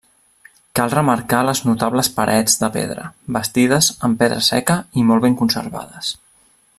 [0.77, 3.05] Cal remarcar les notables parets de pedra,
[3.37, 6.15] bastides amb pedra seca i molt ben conservades.